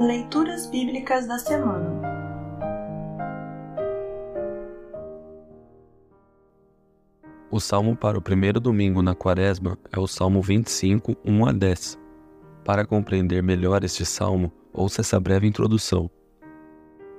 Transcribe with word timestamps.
Leituras 0.00 0.64
Bíblicas 0.66 1.26
da 1.26 1.38
Semana 1.38 2.00
O 7.50 7.60
salmo 7.60 7.94
para 7.94 8.16
o 8.16 8.22
primeiro 8.22 8.58
domingo 8.58 9.02
na 9.02 9.14
quaresma 9.14 9.76
é 9.92 10.00
o 10.00 10.06
Salmo 10.06 10.40
25, 10.40 11.14
1 11.22 11.46
a 11.46 11.52
10. 11.52 11.98
Para 12.64 12.86
compreender 12.86 13.42
melhor 13.42 13.84
este 13.84 14.06
salmo, 14.06 14.50
ouça 14.72 15.02
essa 15.02 15.20
breve 15.20 15.46
introdução. 15.46 16.10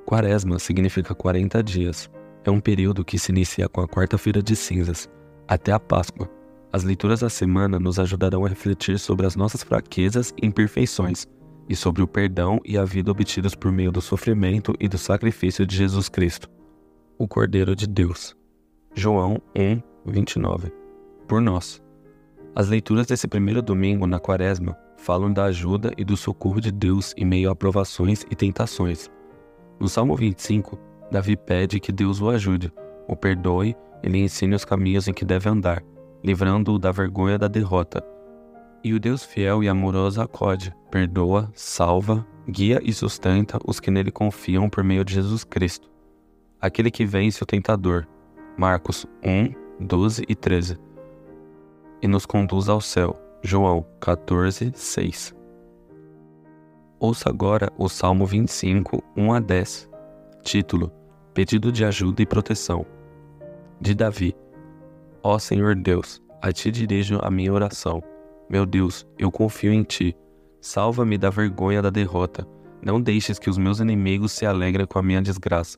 Quaresma 0.04 0.58
significa 0.58 1.14
40 1.14 1.62
dias. 1.62 2.10
É 2.44 2.50
um 2.50 2.60
período 2.60 3.06
que 3.06 3.20
se 3.20 3.32
inicia 3.32 3.70
com 3.70 3.82
a 3.82 3.88
quarta-feira 3.88 4.42
de 4.42 4.56
cinzas, 4.56 5.08
até 5.48 5.72
a 5.72 5.80
Páscoa. 5.80 6.28
As 6.74 6.84
leituras 6.84 7.20
da 7.20 7.30
semana 7.30 7.80
nos 7.80 8.00
ajudarão 8.00 8.44
a 8.44 8.50
refletir 8.50 8.98
sobre 8.98 9.28
as 9.28 9.36
nossas 9.36 9.62
fraquezas 9.62 10.34
e 10.42 10.48
imperfeições 10.48 11.28
e 11.72 11.76
sobre 11.76 12.02
o 12.02 12.08
perdão 12.08 12.60
e 12.66 12.78
a 12.78 12.84
vida 12.84 13.10
obtidos 13.10 13.56
por 13.56 13.72
meio 13.72 13.94
do 13.94 14.02
sofrimento 14.02 14.76
e 14.78 14.90
do 14.90 14.98
sacrifício 14.98 15.66
de 15.66 15.74
Jesus 15.78 16.10
Cristo, 16.10 16.50
o 17.18 17.26
Cordeiro 17.26 17.74
de 17.74 17.88
Deus. 17.88 18.36
João 18.94 19.42
1, 19.56 19.82
29. 20.06 20.70
Por 21.30 21.40
nós. 21.40 21.82
As 22.54 22.68
leituras 22.68 23.08
desse 23.08 23.26
primeiro 23.26 23.62
domingo 23.62 24.06
na 24.06 24.20
Quaresma 24.20 24.78
falam 24.98 25.32
da 25.32 25.46
ajuda 25.46 25.94
e 25.98 26.04
do 26.04 26.18
socorro 26.18 26.60
de 26.60 26.74
Deus 26.74 27.14
em 27.16 27.24
meio 27.24 27.50
a 27.50 27.56
provações 27.56 28.26
e 28.30 28.36
tentações. 28.36 29.10
No 29.80 29.88
Salmo 29.88 30.14
25, 30.18 30.78
Davi 31.10 31.38
pede 31.38 31.80
que 31.80 31.94
Deus 31.94 32.20
o 32.20 32.30
ajude, 32.30 32.70
o 33.08 33.16
perdoe 33.16 33.78
e 34.04 34.10
lhe 34.10 34.20
ensine 34.20 34.56
os 34.56 34.66
caminhos 34.66 35.08
em 35.08 35.14
que 35.14 35.24
deve 35.24 35.48
andar, 35.48 35.82
livrando-o 36.22 36.78
da 36.78 36.92
vergonha 36.92 37.38
da 37.40 37.48
derrota 37.48 38.06
e 38.84 38.94
o 38.94 39.00
Deus 39.00 39.24
fiel 39.24 39.64
e 39.64 39.70
amoroso 39.70 40.22
acode, 40.22 40.76
perdoa, 40.90 41.52
salva, 41.54 42.26
guia 42.48 42.80
e 42.84 42.92
sustenta 42.92 43.60
os 43.66 43.80
que 43.80 43.92
nele 43.92 44.12
confiam 44.12 44.70
por 44.70 44.84
meio 44.84 45.06
de 45.06 45.14
Jesus 45.14 45.44
Cristo. 45.44 45.90
Aquele 46.60 46.90
que 46.90 47.06
vence 47.06 47.44
o 47.44 47.46
tentador. 47.46 48.08
Marcos 48.58 49.06
1, 49.24 49.86
12 49.86 50.26
e 50.28 50.36
13. 50.36 50.78
E 52.02 52.08
nos 52.08 52.26
conduz 52.26 52.70
ao 52.70 52.82
céu. 52.82 53.20
João 53.44 53.86
14, 54.00 54.72
6. 54.76 55.36
Ouça 57.00 57.30
agora 57.30 57.72
o 57.78 57.90
Salmo 57.90 58.26
25, 58.26 59.04
1 59.16 59.34
a 59.34 59.40
10. 59.40 59.90
Título: 60.44 60.92
Pedido 61.34 61.72
de 61.72 61.84
ajuda 61.84 62.22
e 62.22 62.26
proteção. 62.26 62.86
De 63.80 63.96
Davi. 63.96 64.36
Ó 65.24 65.40
Senhor 65.40 65.76
Deus, 65.76 66.22
a 66.42 66.52
ti 66.52 66.70
dirijo 66.70 67.20
a 67.24 67.32
minha 67.32 67.54
oração 67.54 68.04
meu 68.52 68.66
Deus, 68.66 69.08
eu 69.18 69.32
confio 69.32 69.72
em 69.72 69.82
ti. 69.82 70.14
Salva-me 70.60 71.18
da 71.18 71.30
vergonha 71.30 71.82
da 71.82 71.90
derrota. 71.90 72.46
Não 72.82 73.00
deixes 73.00 73.40
que 73.40 73.50
os 73.50 73.58
meus 73.58 73.80
inimigos 73.80 74.34
se 74.34 74.46
alegrem 74.46 74.86
com 74.86 75.00
a 75.00 75.02
minha 75.02 75.22
desgraça. 75.22 75.78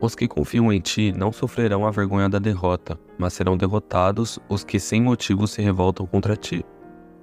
Os 0.00 0.14
que 0.14 0.28
confiam 0.28 0.72
em 0.72 0.78
ti 0.78 1.12
não 1.16 1.32
sofrerão 1.32 1.84
a 1.84 1.90
vergonha 1.90 2.28
da 2.28 2.38
derrota, 2.38 2.96
mas 3.18 3.32
serão 3.32 3.56
derrotados 3.56 4.38
os 4.48 4.62
que 4.62 4.78
sem 4.78 5.02
motivo 5.02 5.48
se 5.48 5.60
revoltam 5.62 6.06
contra 6.06 6.36
ti. 6.36 6.64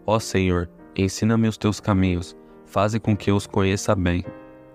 Ó 0.06 0.20
Senhor, 0.20 0.70
ensina-me 0.98 1.48
os 1.48 1.58
teus 1.58 1.80
caminhos, 1.80 2.36
faze 2.66 3.00
com 3.00 3.16
que 3.16 3.32
eu 3.32 3.38
os 3.38 3.48
conheça 3.48 3.96
bem. 3.96 4.26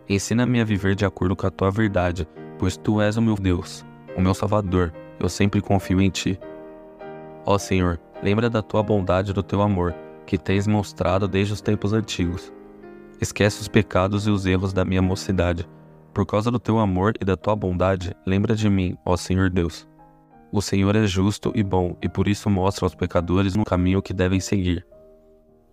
Ensina-me 0.08 0.58
a 0.58 0.64
viver 0.64 0.94
de 0.94 1.04
acordo 1.04 1.36
com 1.36 1.46
a 1.46 1.50
tua 1.50 1.70
verdade, 1.70 2.26
pois 2.58 2.78
tu 2.78 2.98
és 2.98 3.18
o 3.18 3.22
meu 3.22 3.34
Deus, 3.34 3.84
o 4.16 4.22
meu 4.22 4.32
Salvador, 4.32 4.90
eu 5.20 5.28
sempre 5.28 5.60
confio 5.60 6.00
em 6.00 6.08
ti. 6.08 6.40
Ó 7.44 7.58
Senhor, 7.58 8.00
Lembra 8.22 8.48
da 8.48 8.62
tua 8.62 8.82
bondade 8.82 9.30
e 9.30 9.34
do 9.34 9.42
teu 9.42 9.60
amor, 9.60 9.94
que 10.26 10.38
tens 10.38 10.66
mostrado 10.66 11.28
desde 11.28 11.52
os 11.52 11.60
tempos 11.60 11.92
antigos. 11.92 12.52
Esquece 13.20 13.60
os 13.60 13.68
pecados 13.68 14.26
e 14.26 14.30
os 14.30 14.46
erros 14.46 14.72
da 14.72 14.84
minha 14.84 15.02
mocidade. 15.02 15.68
Por 16.12 16.24
causa 16.26 16.50
do 16.50 16.58
teu 16.58 16.78
amor 16.78 17.12
e 17.20 17.24
da 17.24 17.36
tua 17.36 17.54
bondade, 17.54 18.14
lembra 18.26 18.54
de 18.54 18.68
mim, 18.68 18.96
ó 19.04 19.16
Senhor 19.16 19.50
Deus. 19.50 19.86
O 20.50 20.62
Senhor 20.62 20.96
é 20.96 21.06
justo 21.06 21.52
e 21.54 21.62
bom, 21.62 21.96
e 22.00 22.08
por 22.08 22.26
isso 22.28 22.48
mostra 22.48 22.86
aos 22.86 22.94
pecadores 22.94 23.54
no 23.54 23.64
caminho 23.64 24.00
que 24.00 24.14
devem 24.14 24.40
seguir. 24.40 24.86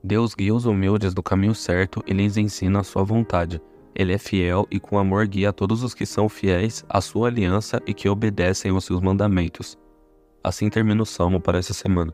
Deus 0.03 0.35
guia 0.35 0.53
os 0.53 0.65
humildes 0.65 1.15
no 1.15 1.23
caminho 1.23 1.55
certo 1.55 2.03
e 2.05 2.13
lhes 2.13 2.35
ensina 2.35 2.81
a 2.81 2.83
sua 2.83 3.03
vontade. 3.03 3.61
Ele 3.95 4.11
é 4.11 4.17
fiel 4.17 4.67
e 4.69 4.79
com 4.79 4.97
amor 4.97 5.25
guia 5.27 5.53
todos 5.53 5.83
os 5.83 5.93
que 5.93 6.05
são 6.05 6.27
fiéis 6.27 6.83
à 6.89 6.99
sua 6.99 7.29
aliança 7.29 7.81
e 7.87 7.93
que 7.93 8.09
obedecem 8.09 8.71
aos 8.71 8.83
seus 8.83 8.99
mandamentos. 8.99 9.77
Assim 10.43 10.69
termina 10.69 11.01
o 11.01 11.05
salmo 11.05 11.39
para 11.39 11.59
essa 11.59 11.73
semana. 11.73 12.13